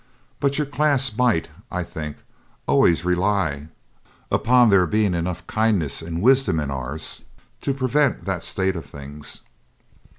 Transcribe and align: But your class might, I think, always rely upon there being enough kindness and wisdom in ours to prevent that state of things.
But 0.39 0.57
your 0.57 0.65
class 0.65 1.15
might, 1.15 1.49
I 1.71 1.83
think, 1.83 2.17
always 2.65 3.05
rely 3.05 3.67
upon 4.31 4.69
there 4.71 4.87
being 4.87 5.13
enough 5.13 5.45
kindness 5.45 6.01
and 6.01 6.23
wisdom 6.23 6.59
in 6.59 6.71
ours 6.71 7.21
to 7.61 7.71
prevent 7.71 8.25
that 8.25 8.43
state 8.43 8.75
of 8.75 8.87
things. 8.87 9.41